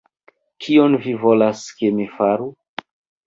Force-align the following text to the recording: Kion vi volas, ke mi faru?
Kion 0.67 0.97
vi 1.03 1.13
volas, 1.25 1.61
ke 1.81 1.91
mi 1.99 2.09
faru? 2.17 2.47